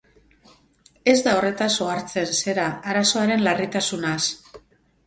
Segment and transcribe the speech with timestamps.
[1.13, 4.21] Ez da horretaz ohartzen, zera, arazoaren larritasunaz.